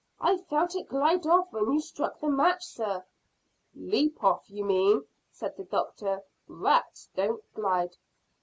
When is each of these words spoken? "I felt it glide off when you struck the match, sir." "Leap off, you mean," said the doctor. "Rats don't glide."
"I 0.19 0.37
felt 0.37 0.73
it 0.75 0.87
glide 0.89 1.27
off 1.27 1.53
when 1.53 1.71
you 1.71 1.79
struck 1.79 2.19
the 2.19 2.27
match, 2.27 2.65
sir." 2.65 3.05
"Leap 3.75 4.23
off, 4.23 4.49
you 4.49 4.65
mean," 4.65 5.05
said 5.29 5.55
the 5.57 5.63
doctor. 5.65 6.23
"Rats 6.47 7.07
don't 7.15 7.43
glide." 7.53 7.95